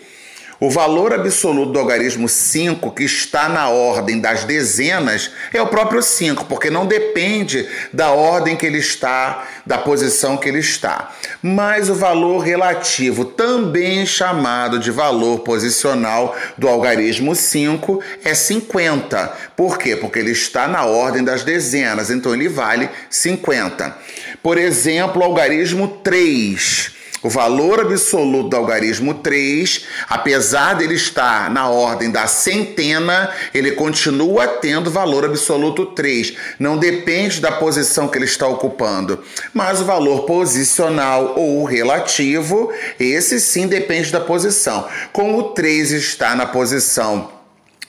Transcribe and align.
O 0.63 0.69
valor 0.69 1.11
absoluto 1.11 1.71
do 1.71 1.79
algarismo 1.79 2.29
5, 2.29 2.91
que 2.91 3.03
está 3.03 3.49
na 3.49 3.69
ordem 3.69 4.19
das 4.19 4.43
dezenas, 4.43 5.31
é 5.51 5.59
o 5.59 5.65
próprio 5.65 6.03
5, 6.03 6.45
porque 6.45 6.69
não 6.69 6.85
depende 6.85 7.67
da 7.91 8.11
ordem 8.11 8.55
que 8.55 8.67
ele 8.67 8.77
está, 8.77 9.43
da 9.65 9.79
posição 9.79 10.37
que 10.37 10.47
ele 10.47 10.59
está. 10.59 11.15
Mas 11.41 11.89
o 11.89 11.95
valor 11.95 12.41
relativo, 12.41 13.25
também 13.25 14.05
chamado 14.05 14.77
de 14.77 14.91
valor 14.91 15.39
posicional 15.39 16.37
do 16.55 16.67
algarismo 16.67 17.33
5, 17.33 17.99
é 18.23 18.35
50. 18.35 19.33
Por 19.57 19.79
quê? 19.79 19.95
Porque 19.95 20.19
ele 20.19 20.29
está 20.29 20.67
na 20.67 20.85
ordem 20.85 21.23
das 21.23 21.43
dezenas, 21.43 22.11
então 22.11 22.35
ele 22.35 22.47
vale 22.47 22.87
50. 23.09 23.97
Por 24.43 24.59
exemplo, 24.59 25.23
o 25.23 25.25
algarismo 25.25 25.87
3 26.03 27.00
o 27.23 27.29
valor 27.29 27.79
absoluto 27.79 28.49
do 28.49 28.57
algarismo 28.57 29.13
3, 29.15 29.85
apesar 30.09 30.73
dele 30.75 30.95
estar 30.95 31.51
na 31.51 31.69
ordem 31.69 32.09
da 32.09 32.25
centena, 32.25 33.29
ele 33.53 33.71
continua 33.73 34.47
tendo 34.47 34.89
valor 34.89 35.25
absoluto 35.25 35.85
3. 35.87 36.33
Não 36.57 36.77
depende 36.77 37.39
da 37.39 37.51
posição 37.51 38.07
que 38.07 38.17
ele 38.17 38.25
está 38.25 38.47
ocupando. 38.47 39.23
Mas 39.53 39.81
o 39.81 39.85
valor 39.85 40.25
posicional 40.25 41.35
ou 41.37 41.63
relativo, 41.63 42.71
esse 42.99 43.39
sim 43.39 43.67
depende 43.67 44.11
da 44.11 44.19
posição. 44.19 44.87
Como 45.13 45.37
o 45.37 45.43
3 45.49 45.91
está 45.91 46.35
na 46.35 46.45
posição 46.45 47.40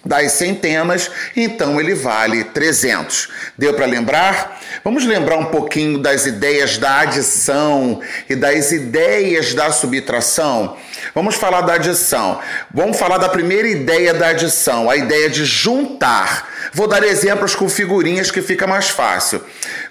das 0.05 0.33
centenas, 0.33 1.11
então 1.36 1.81
ele 1.81 1.95
vale 1.95 2.45
300. 2.45 3.28
Deu 3.56 3.72
para 3.75 3.86
lembrar? 3.86 4.61
Vamos 4.83 5.05
lembrar 5.05 5.36
um 5.36 5.47
pouquinho 5.47 5.98
das 5.98 6.27
ideias 6.27 6.77
da 6.77 7.01
adição 7.01 8.01
e 8.29 8.35
das 8.35 8.73
ideias 8.73 9.55
da 9.55 9.70
subtração? 9.70 10.77
Vamos 11.14 11.36
falar 11.36 11.61
da 11.61 11.74
adição. 11.74 12.41
Vamos 12.73 12.98
falar 12.98 13.18
da 13.18 13.29
primeira 13.29 13.68
ideia 13.68 14.12
da 14.12 14.29
adição, 14.29 14.91
a 14.91 14.96
ideia 14.96 15.29
de 15.30 15.45
juntar. 15.45 16.48
Vou 16.73 16.89
dar 16.89 17.05
exemplos 17.05 17.55
com 17.55 17.68
figurinhas 17.68 18.30
que 18.30 18.41
fica 18.41 18.67
mais 18.67 18.89
fácil. 18.89 19.42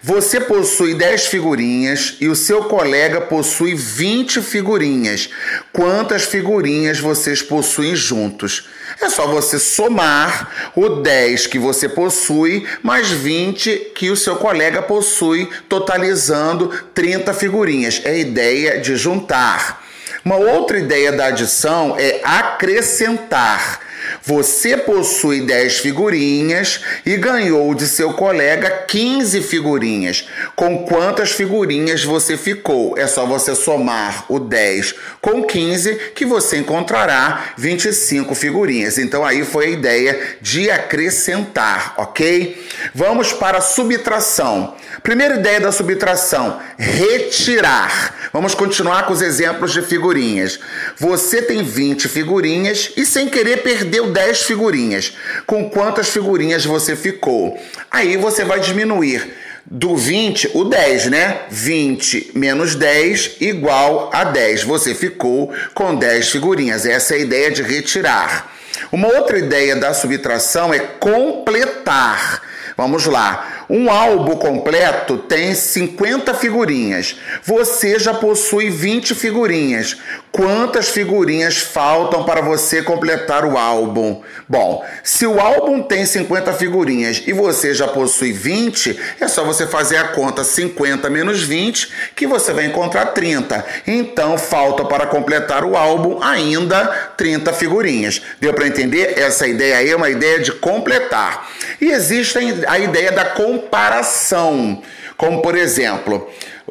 Você 0.01 0.41
possui 0.41 0.95
10 0.95 1.27
figurinhas 1.27 2.17
e 2.19 2.27
o 2.27 2.35
seu 2.35 2.65
colega 2.65 3.21
possui 3.21 3.75
20 3.75 4.41
figurinhas. 4.41 5.29
Quantas 5.71 6.23
figurinhas 6.23 6.99
vocês 6.99 7.41
possuem 7.41 7.95
juntos? 7.95 8.67
É 8.99 9.09
só 9.09 9.27
você 9.27 9.59
somar 9.59 10.71
o 10.75 10.89
10 10.89 11.47
que 11.47 11.59
você 11.59 11.87
possui 11.87 12.67
mais 12.83 13.09
20 13.09 13.91
que 13.95 14.09
o 14.09 14.17
seu 14.17 14.35
colega 14.35 14.81
possui, 14.81 15.49
totalizando 15.69 16.69
30 16.93 17.33
figurinhas. 17.33 18.01
É 18.03 18.11
a 18.11 18.17
ideia 18.17 18.79
de 18.79 18.95
juntar. 18.95 19.83
Uma 20.23 20.35
outra 20.35 20.77
ideia 20.77 21.11
da 21.11 21.27
adição 21.27 21.95
é 21.97 22.21
acrescentar. 22.23 23.79
Você 24.23 24.77
possui 24.77 25.41
10 25.41 25.79
figurinhas 25.79 26.81
e 27.05 27.15
ganhou 27.17 27.73
de 27.73 27.87
seu 27.87 28.13
colega 28.13 28.69
15 28.87 29.41
figurinhas. 29.41 30.27
Com 30.55 30.85
quantas 30.85 31.31
figurinhas 31.31 32.03
você 32.03 32.37
ficou? 32.37 32.97
É 32.97 33.07
só 33.07 33.25
você 33.25 33.55
somar 33.55 34.25
o 34.29 34.39
10 34.39 34.95
com 35.21 35.43
15 35.43 35.95
que 36.15 36.25
você 36.25 36.57
encontrará 36.57 37.53
25 37.57 38.33
figurinhas. 38.35 38.97
Então 38.97 39.25
aí 39.25 39.43
foi 39.43 39.65
a 39.65 39.69
ideia 39.69 40.37
de 40.41 40.69
acrescentar, 40.69 41.93
ok? 41.97 42.67
Vamos 42.93 43.33
para 43.33 43.59
a 43.59 43.61
subtração. 43.61 44.75
Primeira 45.03 45.35
ideia 45.35 45.59
da 45.59 45.71
subtração: 45.71 46.59
retirar. 46.77 48.29
Vamos 48.33 48.55
continuar 48.55 49.05
com 49.05 49.13
os 49.13 49.21
exemplos 49.21 49.73
de 49.73 49.81
figurinhas. 49.81 50.59
Você 50.97 51.41
tem 51.41 51.63
20 51.63 52.07
figurinhas 52.07 52.91
e 52.95 53.05
sem 53.05 53.27
querer 53.27 53.61
perdeu 53.61 54.00
10 54.07 54.43
figurinhas. 54.43 55.13
Com 55.45 55.69
quantas 55.69 56.09
figurinhas 56.09 56.65
você 56.65 56.95
ficou? 56.95 57.57
Aí 57.89 58.17
você 58.17 58.43
vai 58.43 58.59
diminuir 58.59 59.33
do 59.65 59.95
20, 59.95 60.51
o 60.53 60.65
10, 60.65 61.05
né? 61.07 61.41
20 61.49 62.31
menos 62.35 62.75
10 62.75 63.37
igual 63.39 64.09
a 64.13 64.23
10. 64.23 64.63
Você 64.63 64.95
ficou 64.95 65.53
com 65.73 65.95
10 65.95 66.29
figurinhas. 66.29 66.85
Essa 66.85 67.15
é 67.15 67.17
a 67.17 67.21
ideia 67.21 67.51
de 67.51 67.61
retirar. 67.61 68.51
Uma 68.91 69.07
outra 69.07 69.37
ideia 69.37 69.75
da 69.75 69.93
subtração 69.93 70.73
é 70.73 70.79
completar. 70.79 72.41
Vamos 72.75 73.05
lá. 73.05 73.60
Um 73.73 73.89
álbum 73.89 74.35
completo 74.35 75.17
tem 75.17 75.55
50 75.55 76.33
figurinhas. 76.33 77.15
Você 77.41 77.97
já 77.97 78.13
possui 78.13 78.69
20 78.69 79.15
figurinhas. 79.15 79.95
Quantas 80.29 80.89
figurinhas 80.89 81.57
faltam 81.57 82.25
para 82.25 82.41
você 82.41 82.81
completar 82.81 83.45
o 83.45 83.57
álbum? 83.57 84.21
Bom, 84.47 84.85
se 85.03 85.25
o 85.25 85.39
álbum 85.39 85.81
tem 85.81 86.05
50 86.05 86.51
figurinhas 86.51 87.23
e 87.25 87.31
você 87.31 87.73
já 87.73 87.87
possui 87.87 88.33
20, 88.33 88.99
é 89.21 89.27
só 89.29 89.45
você 89.45 89.65
fazer 89.65 89.95
a 89.95 90.09
conta 90.09 90.43
50 90.43 91.09
menos 91.09 91.41
20 91.41 91.93
que 92.13 92.27
você 92.27 92.51
vai 92.51 92.65
encontrar 92.65 93.07
30. 93.07 93.65
Então 93.87 94.37
falta 94.37 94.83
para 94.83 95.05
completar 95.05 95.63
o 95.63 95.77
álbum 95.77 96.21
ainda 96.21 96.87
30 97.15 97.53
figurinhas. 97.53 98.21
Deu 98.41 98.53
para 98.53 98.67
entender? 98.67 99.17
Essa 99.17 99.47
ideia 99.47 99.77
aí 99.77 99.89
é 99.89 99.95
uma 99.95 100.09
ideia 100.09 100.39
de 100.39 100.51
completar. 100.51 101.49
E 101.79 101.89
existe 101.89 102.37
a 102.67 102.77
ideia 102.77 103.11
da 103.13 103.25
comparação. 103.61 104.81
Como 105.15 105.41
por 105.41 105.55
exemplo, 105.55 106.29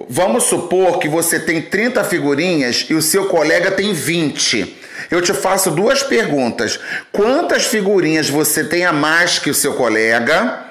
vamos 0.09 0.45
supor 0.45 0.99
que 0.99 1.09
você 1.09 1.39
tem 1.39 1.63
30 1.63 2.03
figurinhas 2.05 2.87
e 2.91 2.95
o 2.95 3.03
seu 3.03 3.27
colega 3.27 3.71
tem 3.71 3.93
20. 3.93 4.79
Eu 5.11 5.23
te 5.23 5.33
faço 5.33 5.71
duas 5.71 6.03
perguntas. 6.03 6.79
Quantas 7.13 7.67
figurinhas 7.67 8.29
você 8.29 8.65
tem 8.65 8.85
a 8.85 8.93
mais 8.93 9.39
que 9.39 9.51
o 9.51 9.55
seu 9.55 9.75
colega? 9.75 10.67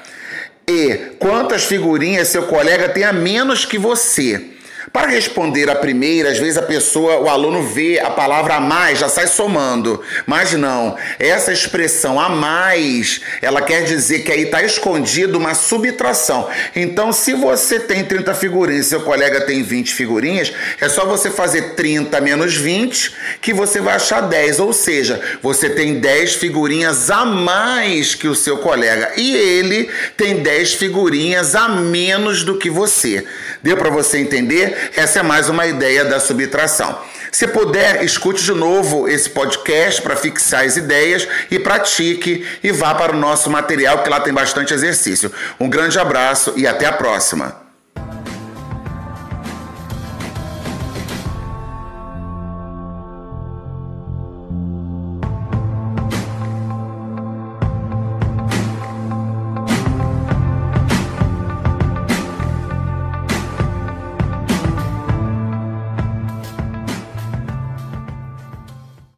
E 0.68 1.16
quantas 1.18 1.64
figurinhas 1.64 2.28
seu 2.28 2.44
colega 2.44 2.90
tem 2.90 3.04
a 3.04 3.14
menos 3.14 3.66
que 3.66 3.78
você? 3.78 4.59
Para 4.92 5.12
responder 5.12 5.70
a 5.70 5.76
primeira, 5.76 6.30
às 6.30 6.40
vezes 6.40 6.58
a 6.58 6.64
pessoa, 6.64 7.20
o 7.20 7.30
aluno 7.30 7.62
vê 7.62 8.00
a 8.00 8.10
palavra 8.10 8.56
a 8.56 8.60
mais, 8.60 9.00
já 9.00 9.08
sai 9.08 9.28
somando. 9.28 10.02
Mas 10.26 10.54
não, 10.54 10.98
essa 11.20 11.54
expressão 11.54 12.20
a 12.20 12.28
mais, 12.30 13.22
ela 13.42 13.62
quer 13.62 13.84
dizer 13.84 14.20
que 14.20 14.32
aí 14.32 14.44
está 14.44 14.64
escondido 14.64 15.38
uma 15.38 15.54
subtração. 15.54 16.48
Então, 16.76 17.14
se 17.14 17.34
você 17.34 17.80
tem 17.80 18.04
30 18.04 18.34
figurinhas 18.34 18.88
e 18.88 18.90
seu 18.90 19.02
colega 19.02 19.42
tem 19.42 19.62
20 19.62 19.94
figurinhas, 19.94 20.52
é 20.82 20.90
só 20.90 21.06
você 21.06 21.30
fazer 21.30 21.76
30 21.76 22.20
menos 22.22 22.56
20 22.56 23.14
que 23.42 23.54
você 23.54 23.80
vai 23.80 23.96
achar 23.96 24.22
10. 24.22 24.60
Ou 24.60 24.74
seja, 24.74 25.22
você 25.42 25.70
tem 25.70 26.00
10 26.00 26.36
figurinhas 26.36 27.12
a 27.12 27.26
mais 27.26 28.16
que 28.16 28.28
o 28.28 28.36
seu 28.36 28.58
colega 28.58 29.12
e 29.18 29.36
ele 29.36 29.90
tem 30.18 30.38
10 30.38 30.74
figurinhas 30.74 31.56
a 31.56 31.68
menos 31.70 32.44
do 32.44 32.58
que 32.58 32.70
você. 32.70 33.26
Deu 33.62 33.78
para 33.78 33.90
você 33.90 34.18
entender? 34.18 34.79
Essa 34.96 35.20
é 35.20 35.24
mais 35.24 35.50
uma 35.50 35.66
ideia 35.66 36.06
da 36.06 36.20
subtração. 36.20 37.00
Se 37.32 37.48
puder, 37.48 38.04
escute 38.04 38.44
de 38.44 38.54
novo 38.54 39.08
esse 39.08 39.30
podcast 39.30 40.02
para 40.02 40.16
fixar 40.16 40.66
as 40.66 40.78
ideias 40.78 41.28
e 41.52 41.60
pratique 41.60 42.46
e 42.64 42.72
vá 42.72 42.96
para 42.96 43.14
o 43.14 43.20
nosso 43.20 43.50
material, 43.50 44.04
que 44.04 44.10
lá 44.10 44.20
tem 44.20 44.34
bastante 44.34 44.74
exercício. 44.74 45.32
Um 45.60 45.70
grande 45.70 46.00
abraço 46.00 46.54
e 46.56 46.66
até 46.66 46.86
a 46.86 46.94
próxima. 46.94 47.69